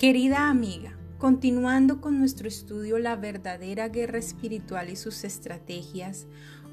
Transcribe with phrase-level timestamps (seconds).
[0.00, 6.26] Querida amiga, continuando con nuestro estudio La verdadera guerra espiritual y sus estrategias,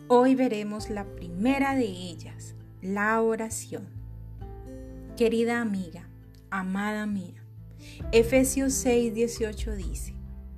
[0.08, 3.90] hoy veremos la primera de ellas, la oración.
[5.17, 6.08] Querida amiga,
[6.52, 7.44] amada mía,
[8.13, 10.14] Efesios 6, 18 dice,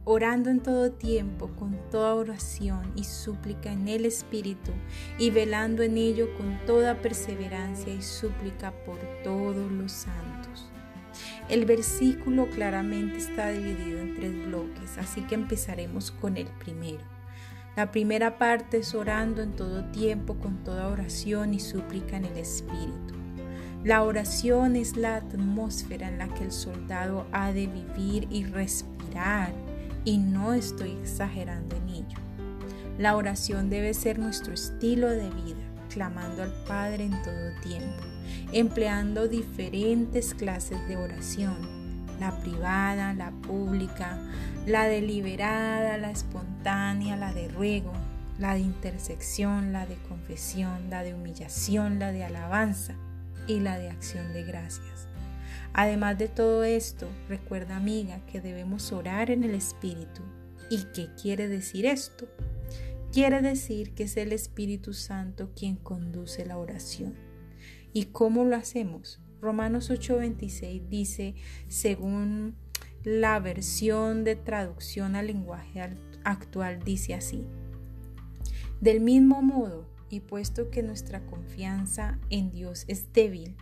[0.06, 4.74] orando en todo tiempo con toda oración y súplica en el Espíritu
[5.18, 10.69] y velando en ello con toda perseverancia y súplica por todos los santos.
[11.50, 17.02] El versículo claramente está dividido en tres bloques, así que empezaremos con el primero.
[17.76, 22.38] La primera parte es orando en todo tiempo con toda oración y súplica en el
[22.38, 23.16] Espíritu.
[23.84, 29.52] La oración es la atmósfera en la que el soldado ha de vivir y respirar,
[30.06, 32.18] y no estoy exagerando en ello.
[33.00, 38.10] La oración debe ser nuestro estilo de vida, clamando al Padre en todo tiempo
[38.52, 41.56] empleando diferentes clases de oración,
[42.20, 44.20] la privada, la pública,
[44.66, 47.94] la deliberada, la espontánea, la de ruego,
[48.38, 52.96] la de intersección, la de confesión, la de humillación, la de alabanza
[53.48, 55.08] y la de acción de gracias.
[55.74, 60.24] Además de todo esto, recuerda amiga que debemos orar en el Espíritu.
[60.70, 62.28] ¿Y qué quiere decir esto?
[63.12, 67.16] Quiere decir que es el Espíritu Santo quien conduce la oración.
[67.92, 69.20] ¿Y cómo lo hacemos?
[69.42, 71.34] Romanos 8:26 dice,
[71.68, 72.56] según
[73.04, 75.82] la versión de traducción al lenguaje
[76.24, 77.48] actual, dice así.
[78.80, 83.56] Del mismo modo, y puesto que nuestra confianza en Dios es débil,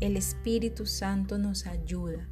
[0.00, 2.28] el Espíritu Santo nos ayuda,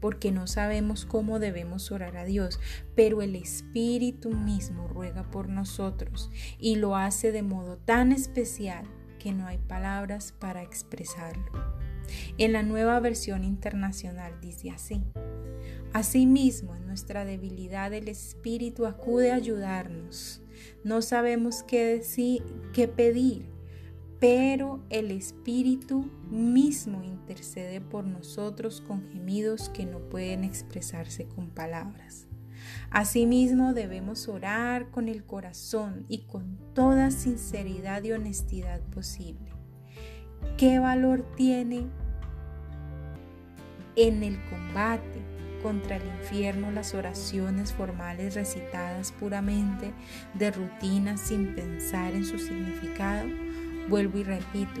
[0.00, 2.60] porque no sabemos cómo debemos orar a Dios,
[2.94, 8.86] pero el Espíritu mismo ruega por nosotros y lo hace de modo tan especial
[9.32, 11.44] no hay palabras para expresarlo.
[12.38, 15.02] En la nueva versión internacional dice así.
[15.92, 20.42] Asimismo, en nuestra debilidad el Espíritu acude a ayudarnos.
[20.84, 22.42] No sabemos qué decir,
[22.72, 23.46] qué pedir,
[24.18, 32.26] pero el Espíritu mismo intercede por nosotros con gemidos que no pueden expresarse con palabras.
[32.90, 39.52] Asimismo debemos orar con el corazón y con toda sinceridad y honestidad posible.
[40.56, 41.86] ¿Qué valor tiene
[43.96, 45.20] en el combate
[45.62, 49.92] contra el infierno las oraciones formales recitadas puramente
[50.34, 53.45] de rutina sin pensar en su significado?
[53.88, 54.80] Vuelvo y repito,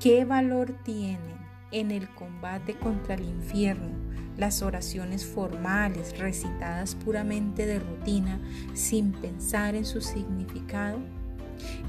[0.00, 4.02] ¿qué valor tienen en el combate contra el infierno
[4.36, 8.40] las oraciones formales recitadas puramente de rutina
[8.74, 10.98] sin pensar en su significado.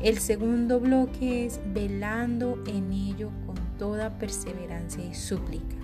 [0.02, 5.76] El segundo bloque es velando en ello con toda perseverancia y súplica.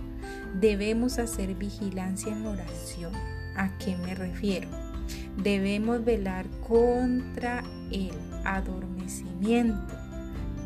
[0.60, 3.14] Debemos hacer vigilancia en la oración.
[3.56, 4.70] ¿A qué me refiero?
[5.42, 8.12] Debemos velar contra el
[8.46, 9.96] adormecimiento,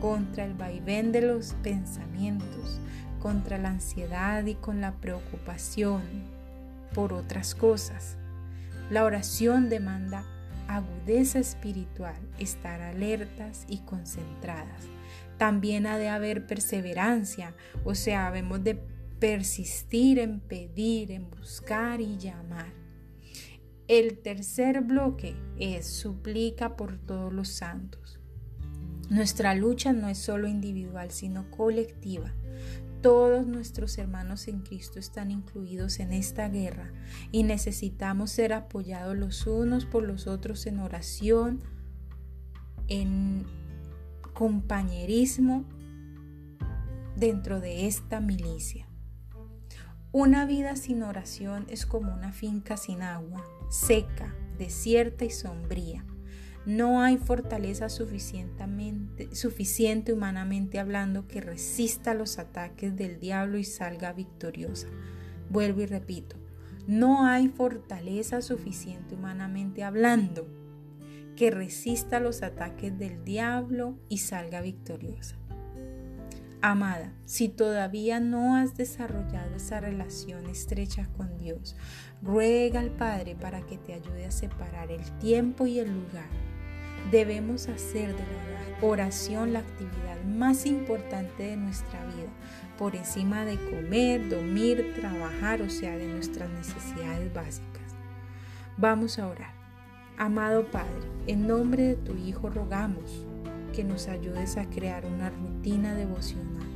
[0.03, 2.81] contra el vaivén de los pensamientos,
[3.21, 6.01] contra la ansiedad y con la preocupación
[6.93, 8.17] por otras cosas.
[8.89, 10.25] La oración demanda
[10.67, 14.83] agudeza espiritual, estar alertas y concentradas.
[15.37, 18.75] También ha de haber perseverancia, o sea, debemos de
[19.19, 22.73] persistir en pedir, en buscar y llamar.
[23.87, 28.19] El tercer bloque es suplica por todos los santos.
[29.13, 32.33] Nuestra lucha no es solo individual, sino colectiva.
[33.03, 36.91] Todos nuestros hermanos en Cristo están incluidos en esta guerra
[37.31, 41.61] y necesitamos ser apoyados los unos por los otros en oración,
[42.87, 43.45] en
[44.33, 45.63] compañerismo
[47.15, 48.87] dentro de esta milicia.
[50.11, 56.03] Una vida sin oración es como una finca sin agua, seca, desierta y sombría.
[56.65, 58.63] No hay fortaleza suficiente
[60.13, 64.87] humanamente hablando que resista los ataques del diablo y salga victoriosa.
[65.49, 66.37] Vuelvo y repito,
[66.87, 70.47] no hay fortaleza suficiente humanamente hablando
[71.35, 75.35] que resista los ataques del diablo y salga victoriosa.
[76.61, 81.75] Amada, si todavía no has desarrollado esa relación estrecha con Dios,
[82.21, 86.42] ruega al Padre para que te ayude a separar el tiempo y el lugar.
[87.11, 92.29] Debemos hacer de la oración la actividad más importante de nuestra vida,
[92.77, 97.83] por encima de comer, dormir, trabajar, o sea, de nuestras necesidades básicas.
[98.77, 99.53] Vamos a orar.
[100.17, 103.25] Amado Padre, en nombre de tu Hijo rogamos
[103.73, 106.67] que nos ayudes a crear una rutina devocional.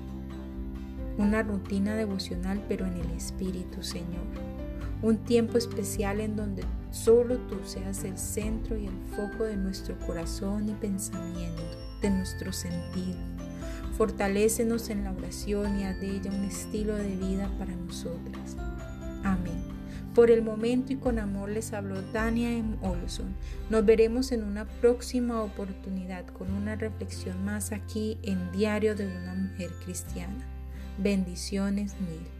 [1.18, 4.57] Una rutina devocional pero en el Espíritu, Señor.
[5.02, 9.98] Un tiempo especial en donde solo tú seas el centro y el foco de nuestro
[10.00, 11.62] corazón y pensamiento,
[12.02, 13.18] de nuestro sentido.
[13.98, 18.58] Fortalécenos en la oración y haz de ella un estilo de vida para nosotras.
[19.24, 19.64] Amén.
[20.14, 22.78] Por el momento y con amor les habló Tania M.
[22.82, 23.36] Olson.
[23.70, 29.36] Nos veremos en una próxima oportunidad con una reflexión más aquí en Diario de una
[29.36, 30.44] Mujer Cristiana.
[30.98, 32.37] Bendiciones mil.